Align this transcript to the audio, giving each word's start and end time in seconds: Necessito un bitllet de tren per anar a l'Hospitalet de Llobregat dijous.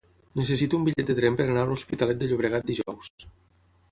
Necessito 0.39 0.77
un 0.79 0.87
bitllet 0.87 1.09
de 1.11 1.15
tren 1.19 1.37
per 1.41 1.45
anar 1.47 1.67
a 1.67 1.69
l'Hospitalet 1.71 2.19
de 2.23 2.31
Llobregat 2.31 2.67
dijous. 2.71 3.13